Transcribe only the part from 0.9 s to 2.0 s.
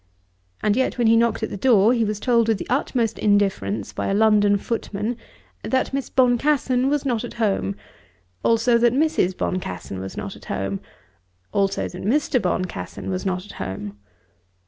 when he knocked at the door,